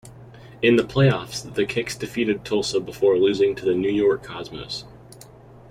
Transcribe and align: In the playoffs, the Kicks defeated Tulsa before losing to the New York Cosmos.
In 0.63 0.77
the 0.77 0.83
playoffs, 0.83 1.53
the 1.53 1.63
Kicks 1.67 1.95
defeated 1.95 2.43
Tulsa 2.43 2.79
before 2.79 3.19
losing 3.19 3.53
to 3.53 3.65
the 3.65 3.75
New 3.75 3.91
York 3.91 4.23
Cosmos. 4.23 4.83